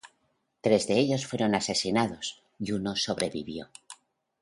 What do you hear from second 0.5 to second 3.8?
Tres de ellos fueron asesinados y uno sobrevivió.